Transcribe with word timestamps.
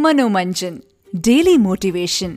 Manomanjan 0.00 0.78
daily 1.12 1.56
motivation 1.56 2.36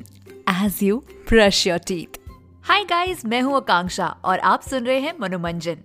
as 0.50 0.80
you 0.84 0.98
brush 1.30 1.66
your 1.68 1.78
teeth 1.88 2.18
hi 2.66 2.84
guys 2.84 3.24
मैं 3.26 3.42
हूँ 3.42 3.56
आकांक्षा 3.56 4.08
और 4.26 4.40
आप 4.40 4.62
सुन 4.62 4.86
रहे 4.86 5.00
हैं 5.00 5.14
मनोमंजन। 5.20 5.84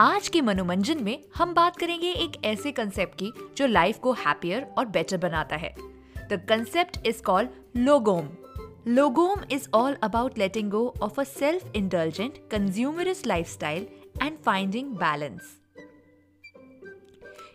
आज 0.00 0.28
के 0.28 0.40
मनोमंजन 0.40 1.02
में 1.04 1.18
हम 1.34 1.52
बात 1.54 1.76
करेंगे 1.76 2.12
एक 2.12 2.40
ऐसे 2.44 2.72
कंसेप्ट 2.72 3.18
की 3.18 3.32
जो 3.56 3.66
लाइफ 3.66 3.98
को 3.98 4.12
हैप्पियर 4.12 4.62
और 4.78 4.86
बेटर 4.86 5.16
बनाता 5.16 5.56
है। 5.56 5.74
The 6.30 6.40
concept 6.48 7.06
is 7.06 7.22
called 7.22 7.78
lagom 7.78 8.28
lagom 8.88 9.44
is 9.52 9.68
all 9.74 9.96
about 10.02 10.38
letting 10.38 10.70
go 10.70 10.86
of 11.02 11.20
a 11.20 11.24
self 11.24 11.76
indulgent 11.76 12.38
consumerist 12.50 13.26
lifestyle 13.26 13.86
and 14.22 14.38
finding 14.38 14.96
balance 14.96 15.56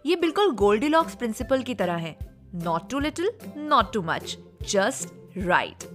ये 0.05 0.16
बिल्कुल 0.16 0.52
गोल्डीलॉक्स 0.55 1.16
प्रिंसिपल 1.16 1.64
की 1.64 1.76
तरह 1.76 1.96
है। 1.96 2.27
Not 2.53 2.91
too 2.91 3.01
little, 3.01 3.30
not 3.57 3.93
too 3.93 4.03
much, 4.03 4.37
just 4.62 5.13
right. 5.36 5.86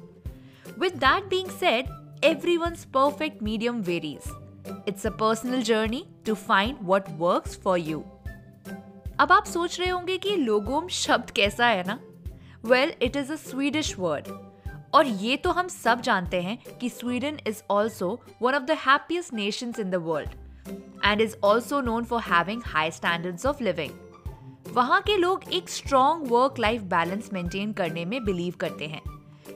With 0.78 1.00
that 1.00 1.30
being 1.30 1.50
said, 1.50 1.90
everyone's 2.24 2.86
perfect 2.86 3.42
medium 3.42 3.82
varies. 3.84 4.28
It's 4.86 5.06
a 5.06 5.12
personal 5.12 5.62
journey 5.62 6.08
to 6.26 6.36
find 6.36 6.82
what 6.82 7.10
works 7.18 7.56
for 7.56 7.78
you. 7.80 8.04
अब 9.20 9.32
आप 9.32 9.46
सोच 9.46 9.80
रहे 9.80 9.90
होंगे 9.90 10.18
कि 10.18 10.36
लोगोम 10.36 10.88
शब्द 10.88 11.30
कैसा 11.36 11.68
है 11.68 11.84
ना 11.88 12.00
well 12.66 12.94
it 13.02 13.16
is 13.16 13.32
a 13.32 13.36
Swedish 13.36 13.98
word 14.00 14.28
और 14.94 15.08
ये 15.22 15.38
तो 15.38 15.52
हम 15.52 15.68
सब 15.68 16.02
जानते 16.02 16.42
हैं 16.42 16.58
कि 16.80 16.90
Sweden 16.90 17.40
is 17.48 17.64
also 17.72 18.10
one 18.42 18.56
of 18.56 18.62
the 18.62 18.78
happiest 18.86 19.34
nations 19.34 19.80
in 19.80 19.90
the 19.92 19.96
world 20.10 20.30
and 21.06 21.22
is 21.22 21.38
also 21.44 21.82
known 21.82 22.04
for 22.04 22.22
having 22.22 22.62
high 22.66 22.92
standards 22.92 23.46
of 23.46 23.62
living 23.62 23.92
वहाँ 24.73 25.01
के 25.01 25.17
लोग 25.17 25.43
एक 25.53 25.69
strong 25.69 26.27
work 26.27 26.59
life 26.59 26.83
balance 26.83 27.29
maintain 27.33 27.73
करने 27.73 28.05
में 28.05 28.25
बिलीव 28.25 28.55
करते 28.61 28.87
हैं। 28.87 29.03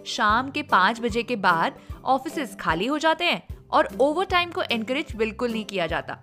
शाम 0.06 0.50
के 0.50 0.62
पाँच 0.62 1.00
बजे 1.00 1.22
के 1.22 1.36
बाद 1.36 1.78
ऑफ़िस 2.04 2.56
खाली 2.60 2.86
हो 2.86 2.98
जाते 2.98 3.24
हैं 3.24 3.42
और 3.70 3.88
ओवर 4.00 4.24
टाइम 4.24 4.50
को 4.50 4.62
एनकरेज 4.62 5.14
बिल्कुल 5.16 5.52
नहीं 5.52 5.64
किया 5.64 5.86
जाता। 5.86 6.18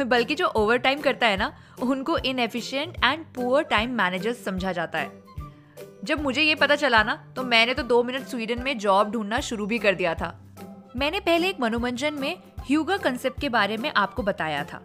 बल्कि 0.00 0.34
जो 0.34 0.46
ओवर 0.46 0.76
टाइम 0.76 1.00
करता 1.00 1.26
है 1.26 1.36
ना, 1.36 1.52
उनको 1.82 2.16
inefficient 2.18 2.96
and 3.04 3.24
poor 3.34 3.62
time 3.62 3.90
managers 3.90 4.44
समझा 4.44 4.72
जाता 4.72 4.98
है। 4.98 5.12
जब 6.04 6.22
मुझे 6.22 6.42
ये 6.42 6.54
पता 6.54 6.76
चला 6.76 7.02
ना 7.02 7.14
तो 7.36 7.42
मैंने 7.42 7.74
तो 7.74 7.82
दो 7.82 8.02
मिनट 8.02 8.26
स्वीडन 8.26 8.62
में 8.62 8.76
जॉब 8.78 9.10
ढूंढना 9.10 9.40
शुरू 9.40 9.66
भी 9.66 9.78
कर 9.78 9.94
दिया 9.94 10.14
था। 10.14 10.34
मैंने 10.96 11.20
पहले 11.20 11.48
एक 11.48 11.60
मनोरंजन 11.60 12.14
में 12.14 12.36
ह्यूगा 12.60 12.96
कंसेप्ट 12.96 13.40
के 13.40 13.48
बारे 13.48 13.76
में 13.76 13.92
आपको 13.96 14.22
बताया 14.22 14.64
था। 14.64 14.82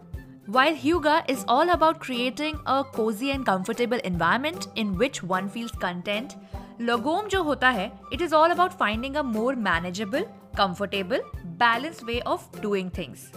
While 0.54 0.74
Huga 0.74 1.24
is 1.28 1.44
all 1.46 1.70
about 1.70 2.00
creating 2.00 2.58
a 2.66 2.82
cozy 2.82 3.30
and 3.30 3.46
comfortable 3.46 4.00
environment 4.02 4.66
in 4.74 4.96
which 4.98 5.22
one 5.22 5.48
feels 5.48 5.70
content, 5.82 6.32
Logom 6.80 7.28
जो 7.30 7.42
होता 7.42 7.68
है 7.70 7.90
it 8.12 8.24
is 8.26 8.32
all 8.32 8.54
about 8.54 8.74
finding 8.80 9.18
a 9.20 9.22
more 9.22 9.54
manageable, 9.66 10.24
comfortable, 10.56 11.20
balanced 11.60 12.04
way 12.08 12.20
of 12.22 12.48
doing 12.64 12.90
things. 12.90 13.28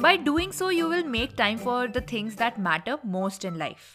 By 0.00 0.16
doing 0.16 0.50
so, 0.50 0.70
you 0.70 0.88
will 0.88 1.06
make 1.12 1.36
time 1.36 1.60
for 1.66 1.86
the 1.98 2.02
things 2.12 2.34
that 2.34 2.58
matter 2.58 2.98
most 3.12 3.46
in 3.50 3.62
life. 3.62 3.86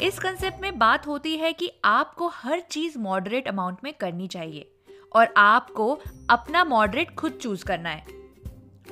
इस 0.00 0.18
concept 0.18 0.60
में 0.62 0.78
बात 0.78 1.06
होती 1.06 1.36
है 1.36 1.52
कि 1.52 1.70
आपको 1.84 2.28
हर 2.34 2.60
चीज़ 2.70 2.98
मॉडरेट 2.98 3.48
अमाउंट 3.48 3.78
में 3.84 3.92
करनी 4.00 4.28
चाहिए 4.28 4.70
और 5.12 5.32
आपको 5.36 5.90
अपना 6.30 6.64
मॉडरेट 6.64 7.14
खुद 7.18 7.38
चूज़ 7.42 7.64
करना 7.64 7.88
है 7.88 8.25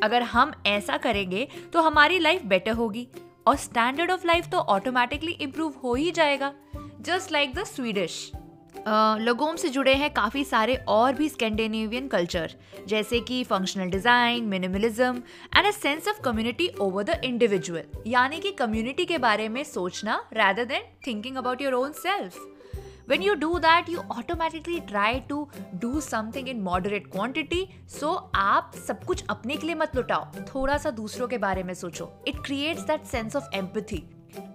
अगर 0.03 0.23
हम 0.23 0.53
ऐसा 0.67 0.97
करेंगे 0.99 1.47
तो 1.73 1.83
हमारी 1.83 2.19
लाइफ 2.19 2.45
बेटर 2.45 2.73
होगी। 2.73 3.07
और 3.47 3.57
स्टैंडर्ड 3.57 4.11
ऑफ़ 4.11 4.27
लाइफ 4.27 4.47
तो 4.53 4.59
ऑटोमेटिकली 4.59 5.33
इम्प्रूव 5.33 5.75
हो 5.85 5.95
ही 5.95 6.11
जाएगा। 6.13 6.53
Just 7.01 7.33
like 7.33 7.55
the 7.55 7.65
Swedish 7.67 8.31
lagom 9.19 9.57
से 9.57 9.69
जुड़े 9.69 9.95
हैं 9.95 10.13
काफ़ी 10.15 10.43
सारे 10.45 10.75
और 10.89 11.13
भी 11.15 11.29
स्कैंडिनेवियन 11.29 12.09
कल्चर 12.09 12.55
जैसे 12.89 13.21
कि 13.21 13.43
functional 13.45 13.91
design 13.91 14.45
minimalism 14.45 15.23
and 15.57 15.67
a 15.67 15.71
sense 15.71 16.09
of 16.09 16.21
community 16.25 16.69
over 16.81 17.05
the 17.05 17.21
individual 17.25 18.03
यानी 18.07 18.41
कि 18.41 18.51
कम्युनिटी 18.53 19.05
के 19.05 19.19
बारे 19.19 19.49
में 19.49 19.63
सोचना 19.65 20.17
rather 20.33 20.65
than 20.65 20.83
thinking 21.07 21.37
about 21.37 21.63
your 21.63 21.75
own 21.75 21.93
self 21.93 22.39
when 23.11 23.23
you 23.23 23.35
do 23.37 23.51
that, 23.59 23.89
you 23.89 24.03
automatically 24.11 24.79
try 24.91 25.11
to 25.31 25.39
do 25.83 25.93
something 26.03 26.49
in 26.53 26.63
moderate 26.67 27.11
quantity. 27.17 27.63
So, 27.99 28.17
आप 28.35 28.73
सब 28.87 29.05
कुछ 29.05 29.25
अपने 29.31 29.57
के 29.57 29.67
लिए 29.67 29.75
मत 29.75 29.97
लुटाओ। 29.97 30.27
थोड़ा 30.55 30.79
सा 30.79 30.91
दूसरों 30.91 31.29
के 31.29 31.39
बारे 31.39 31.63
में 31.63 31.75
सोचो। 31.75 32.11
It 32.29 32.37
creates 32.45 32.83
that 32.83 33.05
sense 33.05 33.37
of 33.37 33.45
empathy 33.55 34.03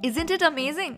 isn't 0.06 0.32
it 0.32 0.44
amazing 0.44 0.96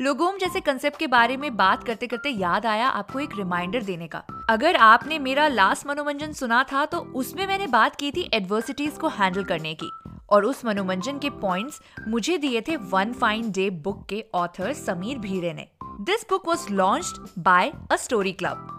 lagom 0.00 0.36
जैसे 0.38 0.60
कंसेप्ट 0.60 0.98
के 0.98 1.06
बारे 1.06 1.36
में 1.36 1.56
बात 1.56 1.84
करते 1.84 2.06
करते 2.06 2.28
याद 2.28 2.66
आया 2.66 2.88
आपको 2.88 3.20
एक 3.20 3.30
रिमाइंडर 3.36 3.82
देने 3.82 4.08
का। 4.08 4.22
अगर 4.50 4.76
आपने 4.76 5.18
मेरा 5.18 5.48
लास्ट 5.48 5.86
मनोरंजन 5.86 6.32
सुना 6.32 6.62
था 6.72 6.84
तो 6.84 6.98
उसमें 6.98 7.46
मैंने 7.46 7.66
बात 7.66 7.96
की 7.96 8.10
थी 8.10 8.30
एडवर्सिटीज 8.34 8.98
को 8.98 9.08
हैंडल 9.08 9.44
करने 9.44 9.74
की। 9.74 9.90
और 10.30 10.44
उस 10.44 10.64
मनोरंजन 10.64 11.18
के 11.18 11.30
पॉइंट्स 11.30 11.80
मुझे 12.08 12.38
दिए 12.38 12.60
थे 12.60 12.76
वन 12.76 13.12
फाइन 13.12 13.50
डे 13.50 13.70
बुक 13.70 14.06
के 14.08 14.24
ऑथर 14.34 14.72
समीर 14.72 15.18
भीरे 15.18 15.52
ने। 15.52 15.68
This 15.99 16.25
book 16.29 16.47
was 16.47 16.65
launch 16.71 17.33
by 17.39 17.71
a 17.91 17.95
story 17.95 18.31
club 18.43 18.71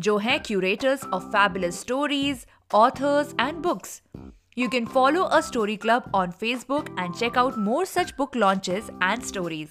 जो 0.00 0.16
है 0.18 0.38
curators 0.38 1.04
of 1.14 1.22
fabulous 1.32 1.80
stories 1.80 2.46
authors 2.74 3.34
and 3.40 3.62
books 3.62 4.00
You 4.56 4.68
can 4.68 4.86
follow 4.94 5.28
a 5.30 5.38
story 5.42 5.74
club 5.76 6.06
on 6.12 6.32
Facebook 6.32 6.88
and 6.98 7.16
check 7.18 7.36
out 7.36 7.56
more 7.56 7.84
such 7.86 8.08
book 8.16 8.34
launches 8.34 8.88
and 9.00 9.24
stories. 9.24 9.68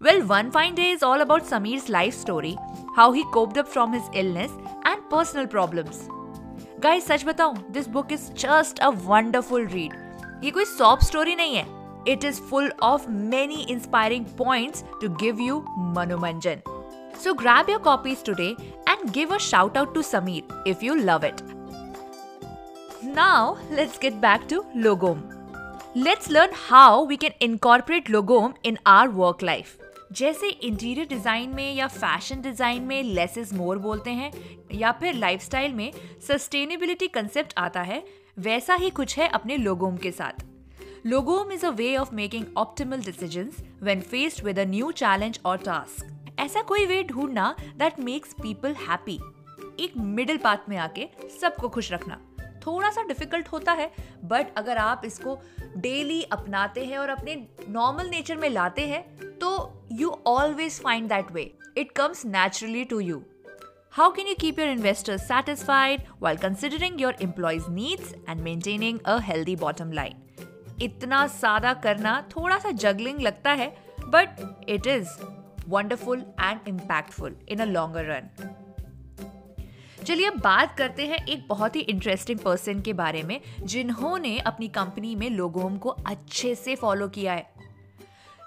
Well, 0.00 0.22
one 0.22 0.52
fine 0.52 0.76
day 0.76 0.90
is 0.90 1.02
all 1.02 1.20
about 1.20 1.48
Samir's 1.48 1.88
life 1.88 2.14
story, 2.14 2.56
how 2.94 3.10
he 3.12 3.24
coped 3.34 3.58
up 3.58 3.68
from 3.68 3.92
his 3.92 4.08
illness 4.14 4.52
and 4.84 5.02
personal 5.10 5.48
problems. 5.54 5.98
Guys, 6.80 7.06
सच 7.06 7.24
बताऊं, 7.24 7.56
this 7.72 7.88
book 7.96 8.12
is 8.12 8.28
just 8.44 8.80
a 8.80 8.90
wonderful 9.10 9.66
read. 9.74 9.96
ये 10.44 10.50
कोई 10.50 10.64
soft 10.64 11.04
story 11.04 11.34
नहीं 11.34 11.56
है 11.56 11.66
it 12.05 12.23
is 12.23 12.39
full 12.39 12.69
of 12.81 13.09
many 13.09 13.69
inspiring 13.71 14.25
points 14.25 14.83
to 15.01 15.09
give 15.09 15.39
you 15.39 15.61
Manumanjan. 15.97 16.61
So 17.17 17.33
grab 17.33 17.69
your 17.69 17.79
copies 17.79 18.21
today 18.21 18.55
and 18.87 19.13
give 19.13 19.31
a 19.31 19.39
shout 19.39 19.77
out 19.77 19.93
to 19.93 20.01
Sameer 20.01 20.43
if 20.65 20.83
you 20.83 20.99
love 20.99 21.23
it. 21.23 21.41
Now 23.03 23.57
let's 23.69 23.97
get 23.97 24.19
back 24.19 24.47
to 24.49 24.63
Logom. 24.75 25.21
Let's 25.95 26.29
learn 26.29 26.49
how 26.53 27.03
we 27.03 27.17
can 27.17 27.33
incorporate 27.39 28.05
Logom 28.07 28.55
in 28.63 28.79
our 28.85 29.09
work 29.09 29.41
life. 29.41 29.77
जैसे 30.11 30.47
interior 30.47 31.07
design 31.07 31.53
में 31.55 31.73
या 31.75 31.87
fashion 31.87 32.41
design 32.41 32.83
में 32.87 33.03
less 33.03 33.37
is 33.37 33.53
more 33.55 33.77
बोलते 33.85 34.11
हैं 34.11 34.31
या 34.71 34.91
फिर 34.99 35.13
lifestyle 35.13 35.73
में 35.73 35.91
sustainability 36.27 37.07
concept 37.15 37.53
आता 37.57 37.81
है 37.81 38.03
वैसा 38.39 38.75
ही 38.75 38.89
कुछ 38.99 39.17
है 39.17 39.27
अपने 39.29 39.57
लोगों 39.57 39.91
के 40.03 40.11
साथ 40.11 40.45
Logom 41.05 41.51
is 41.51 41.63
a 41.65 41.71
way 41.73 41.97
of 41.97 42.13
making 42.13 42.45
optimal 42.55 43.03
decisions 43.03 43.61
when 43.81 43.99
faced 43.99 44.41
with 44.41 44.57
a 44.57 44.65
new 44.65 44.93
challenge 44.93 45.39
or 45.43 45.57
task. 45.57 46.05
ऐसा 46.39 46.61
कोई 46.67 46.85
वे 46.85 47.01
ढूंढना 47.03 47.49
दैट 47.77 47.99
मेक्स 47.99 48.33
पीपल 48.41 48.75
हैप्पी 48.87 49.19
एक 49.83 49.97
मिडिल 49.97 50.37
पाथ 50.43 50.69
में 50.69 50.77
आके 50.77 51.07
सबको 51.41 51.69
खुश 51.69 51.91
रखना 51.91 52.19
थोड़ा 52.65 52.89
सा 52.91 53.03
डिफ़िकल्ट 53.07 53.47
होता 53.47 53.71
है 53.81 53.91
बट 54.23 54.55
अगर 54.57 54.77
आप 54.77 55.01
इसको 55.05 55.37
डेली 55.77 56.21
अपनाते 56.31 56.85
हैं 56.85 56.97
और 56.97 57.09
अपने 57.09 57.35
नॉर्मल 57.69 58.09
नेचर 58.09 58.37
में 58.37 58.49
लाते 58.49 58.87
हैं 58.87 59.03
तो 59.39 59.51
you 60.01 60.15
always 60.27 60.81
find 60.83 61.09
that 61.09 61.31
way 61.31 61.51
it 61.77 61.91
comes 61.91 62.25
naturally 62.25 62.85
to 62.85 62.99
you 62.99 63.23
How 63.93 64.05
can 64.11 64.29
you 64.29 64.33
keep 64.41 64.59
your 64.59 64.69
investors 64.69 65.25
satisfied 65.25 66.07
while 66.19 66.39
considering 66.45 66.97
your 67.01 67.13
employees' 67.27 67.71
needs 67.75 68.13
and 68.27 68.43
maintaining 68.43 69.01
a 69.15 69.21
healthy 69.21 69.55
bottom 69.63 69.91
line? 69.91 70.22
इतना 70.83 71.27
सादा 71.27 71.73
करना 71.73 72.21
थोड़ा 72.29 72.57
सा 72.57 72.71
जगलिंग 72.71 73.19
लगता 73.19 73.51
है 73.51 73.75
but 73.99 74.29
it 74.69 74.87
is 74.87 75.09
wonderful 75.67 76.19
and 76.19 76.59
impactful 76.67 77.35
in 77.49 77.59
a 77.59 77.65
longer 77.65 78.05
run 78.05 78.29
चलिए 80.05 80.27
अब 80.27 80.39
बात 80.39 80.75
करते 80.77 81.05
हैं 81.07 81.25
एक 81.25 81.47
बहुत 81.47 81.75
ही 81.75 81.81
इंटरेस्टिंग 81.81 82.39
पर्सन 82.39 82.79
के 82.81 82.93
बारे 82.93 83.21
में, 83.23 83.39
जिन्होंने 83.63 84.37
अपनी 84.39 84.67
कंपनी 84.67 85.15
में 85.15 85.29
लोगों 85.29 85.69
को 85.77 85.89
अच्छे 85.89 86.55
से 86.55 86.75
फॉलो 86.75 87.07
किया 87.07 87.33
है। 87.33 87.53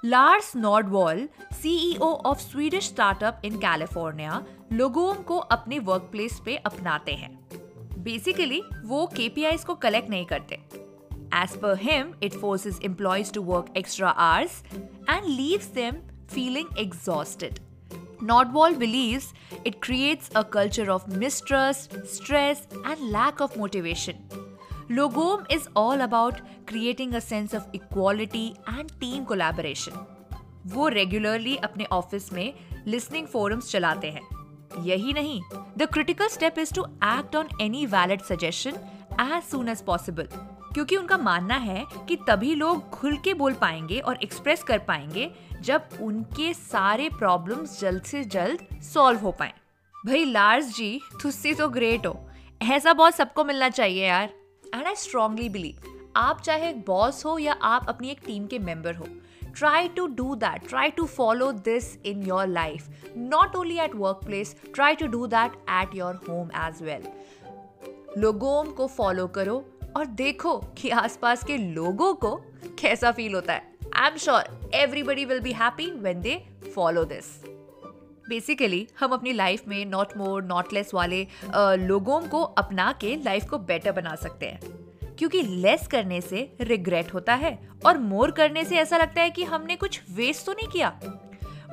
Lars 0.05 0.57
Nordwall 0.57 1.29
CEO 1.53 2.13
of 2.27 2.39
Swedish 2.39 2.85
startup 2.85 3.43
in 3.45 3.57
California 3.57 4.45
लोगों 4.73 5.15
को 5.15 5.37
अपने 5.37 5.79
वर्क 5.79 6.03
प्लेस 6.03 6.41
पे 6.45 6.57
अपनाते 6.57 7.13
हैं। 7.13 7.49
बेसिकली 7.99 8.63
वो 8.85 9.07
केपीआई 9.07 9.57
को 9.57 9.75
कलेक्ट 9.75 10.11
नहीं 10.11 10.27
करते। 10.27 10.86
As 11.32 11.56
per 11.56 11.76
him, 11.76 12.16
it 12.22 12.34
forces 12.34 12.80
employees 12.80 13.32
to 13.32 13.42
work 13.42 13.68
extra 13.76 14.14
hours 14.18 14.64
and 15.08 15.26
leaves 15.26 15.68
them 15.68 16.02
feeling 16.28 16.68
exhausted. 16.78 17.60
Nordwall 18.22 18.78
believes 18.78 19.34
it 19.66 19.82
creates 19.82 20.30
a 20.36 20.44
culture 20.44 20.92
of 20.92 21.08
mistrust, 21.18 21.96
stress, 22.06 22.68
and 22.86 23.10
lack 23.10 23.40
of 23.40 23.58
motivation. 23.58 24.18
Logom 24.90 25.46
is 25.50 25.68
all 25.76 26.02
about 26.02 26.42
creating 26.68 27.16
a 27.16 27.22
sense 27.22 27.54
of 27.54 27.68
equality 27.74 28.56
and 28.68 28.92
team 29.00 29.26
collaboration. 29.26 29.94
वो 30.68 30.88
regularly 30.88 31.56
अपने 31.64 31.86
office 31.92 32.32
में 32.34 32.54
listening 32.88 33.28
forums 33.28 33.72
चलाते 33.72 34.10
हैं 34.12 34.84
यही 34.86 35.14
नहीं 35.14 35.40
the 35.78 35.88
critical 35.94 36.28
step 36.36 36.60
is 36.60 36.74
to 36.74 36.84
act 37.04 37.36
on 37.36 37.48
any 37.62 37.86
valid 37.96 38.22
suggestion 38.24 38.76
as 39.22 39.44
soon 39.44 39.70
as 39.70 39.82
possible 39.86 40.28
क्योंकि 40.77 40.97
उनका 40.97 41.17
मानना 41.17 41.57
है 41.57 41.85
कि 42.09 42.17
तभी 42.17 42.55
लोग 42.55 42.91
खुल 42.91 43.17
के 43.17 43.35
बोल 43.35 43.53
पाएँगे 43.53 43.99
और 43.99 44.17
एक्सप्रेस 44.23 44.63
कर 44.63 44.79
पाएँगे 44.79 45.31
जब 45.61 45.89
उनके 46.01 46.53
सारे 46.55 47.09
प्रॉब्लम्स 47.09 47.81
जल्द 47.81 48.03
से 48.03 48.25
जल्द 48.25 48.81
सॉल्व 48.83 49.21
हो 49.21 49.33
पाए। 49.33 49.53
भाई 50.07 50.25
लार्स 50.25 50.77
जी, 50.77 51.01
तुस्सी 51.23 51.55
तो 51.55 51.69
ग्रेट 51.69 52.07
हो। 52.07 52.29
ऐसा 52.63 52.93
बॉस 52.93 53.15
सबको 53.15 53.45
मिलना 53.45 53.69
चाहिए 53.69 54.07
यार। 54.07 54.33
एंड 54.75 54.87
आई 54.87 54.95
स्ट्रांगली 54.95 55.49
बिलीव 55.49 56.11
आप 56.17 56.41
चाहे 56.41 56.69
एक 56.71 56.85
बॉस 56.87 57.25
हो 57.25 57.39
या 57.39 57.53
आप 57.53 57.89
अपनी 57.89 58.11
एक 58.11 58.21
टीम 58.27 58.47
के 58.47 58.59
मेंबर 58.59 58.95
हो, 58.95 59.07
try 59.59 59.83
to 59.99 60.09
do 60.21 60.29
that, 60.43 60.69
try 60.73 60.87
to 60.99 61.09
follow 61.13 61.49
this 61.69 61.89
in 62.13 62.27
your 62.31 62.45
life. 62.51 62.91
Not 63.33 63.57
only 63.61 63.79
at 63.87 63.95
workplace, 63.95 64.53
try 64.79 64.93
to 65.03 65.09
do 65.15 65.23
that 65.29 65.57
at 65.79 65.97
your 66.01 66.13
home 66.29 66.53
as 66.67 66.85
well. 66.89 67.09
लोगों 68.19 68.65
को 68.65 68.87
फॉलो 68.87 69.27
करो 69.27 69.65
और 69.97 70.07
देखो 70.07 70.57
कि 70.79 70.89
आसपास 70.91 71.45
के 71.45 71.57
लोगों 71.57 72.13
को 72.15 72.35
कैसा 72.81 73.11
फील 73.11 73.35
होता 73.35 73.53
है। 73.53 73.75
I 73.95 74.09
am 74.09 74.17
sure 74.17 74.71
everybody 74.75 75.25
will 75.25 75.41
be 75.41 75.53
happy 75.53 75.91
when 75.91 76.21
they 76.21 76.35
follow 76.75 77.05
this 77.05 77.25
basically 78.29 78.87
हम 79.01 79.13
अपनी 79.13 79.33
लाइफ 79.33 79.69
में 79.69 79.85
नॉट 79.87 80.17
मोर 80.17 80.43
नॉट 80.43 80.73
लेस 80.73 80.91
वाले 80.95 81.27
लोगों 81.79 82.21
को 82.21 82.43
अपना 82.59 82.91
के 83.01 83.15
लाइफ 83.17 83.49
को 83.51 83.59
बेटर 83.59 83.93
बना 83.93 84.15
सकते 84.15 84.47
हैं। 84.47 85.15
क्योंकि 85.19 85.43
लेस 85.43 85.87
करने 85.87 86.21
से 86.21 86.49
रिग्रेट 86.61 87.15
होता 87.15 87.35
है 87.35 87.59
और 87.87 87.99
मोर 87.99 88.31
करने 88.31 88.65
से 88.65 88.77
ऐसा 88.77 88.97
लगता 88.97 89.23
है 89.23 89.31
कि 89.31 89.45
हमने 89.45 89.77
कुछ 89.77 90.01
वेस्ट 90.11 90.47
तो 90.47 90.53
नहीं 90.53 90.69
किया। 90.69 90.89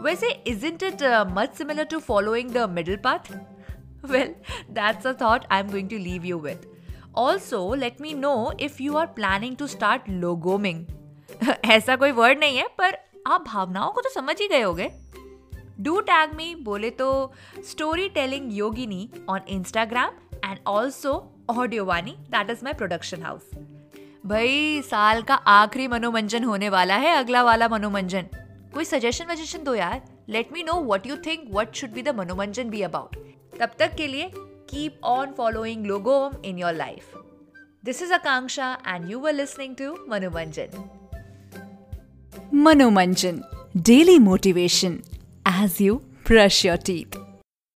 वैसे 0.01 0.29
isn't 0.65 0.83
it 0.83 1.03
much 1.31 1.55
similar 1.55 1.83
to 1.83 1.99
following 1.99 2.51
the 2.51 2.69
middle 2.69 2.97
path 3.03 3.33
well 4.05 4.35
that's 4.71 5.07
a 5.07 5.13
thought 5.21 5.45
I 5.51 5.59
am 5.59 5.71
going 5.71 5.89
to 5.89 5.97
leave 5.97 6.25
you 6.25 6.39
with 6.39 6.72
also 7.15 7.73
let 7.73 8.01
me 8.01 8.13
know 8.13 8.51
if 8.59 8.81
you 8.83 8.95
are 8.97 9.05
planning 9.15 9.55
to 9.57 9.67
start 9.67 10.09
lagoming 10.09 10.85
ऐसा 11.65 11.95
कोई 11.95 12.11
word 12.11 12.39
नहीं 12.39 12.57
है, 12.57 12.67
पर 12.77 12.97
आप 13.27 13.43
भावनाओं 13.47 13.91
को 13.91 14.01
तो 14.01 14.09
समझ 14.09 14.35
ही 14.41 14.47
गए 14.47 14.61
होगे। 14.61 14.89
डू 15.79 15.99
टैग 16.01 16.33
मी 16.35 16.53
बोले 16.55 16.89
तो 16.89 17.09
story 17.69 18.07
telling 18.09 18.51
Yogini 18.53 19.09
on 19.29 19.41
Instagram 19.49 20.11
and 20.45 20.59
also 20.67 21.13
audio 21.49 21.85
Vani 21.85 22.15
that 22.31 22.49
is 22.49 22.63
my 22.63 22.73
production 22.73 23.23
house 23.23 23.49
भाई, 24.25 24.81
साल 24.81 25.21
का 25.21 25.35
आखिरी 25.35 25.87
मनोमंजन 25.87 26.43
होने 26.43 26.69
वाला 26.69 26.95
है, 26.95 27.15
अगला 27.15 27.43
वाला 27.43 27.67
मनोमंजन। 27.67 28.27
कोई 28.73 28.85
सजेशन 28.85 29.25
वजेशन 29.25 29.63
दो 29.63 29.73
यार। 29.75 30.01
Let 30.29 30.53
me 30.53 30.63
know 30.63 30.73
what 30.83 31.07
you 31.07 31.15
think 31.25 31.49
what 31.53 31.73
should 31.75 31.89
be 31.89 32.01
the 32.01 32.15
Manomanjan 32.15 32.69
be 32.69 32.81
about 32.81 33.15
तब 33.59 33.71
तक 33.79 33.95
के 33.95 34.07
लिए 34.07 34.31
keep 34.73 34.95
on 35.03 35.33
following 35.35 35.83
Logom 35.83 36.37
in 36.41 36.57
your 36.57 36.73
life. 36.73 37.15
This 37.83 38.01
is 38.01 38.11
Akanksha, 38.11 38.69
and 38.85 39.07
you 39.07 39.19
were 39.19 39.33
listening 39.33 39.75
to 39.75 39.89
Manomanjan. 40.09 40.71
Manomanjan, 42.51 43.43
daily 43.89 44.17
motivation 44.17 45.03
as 45.45 45.79
you 45.79 46.01
brush 46.23 46.63
your 46.65 46.77
teeth. 46.77 47.22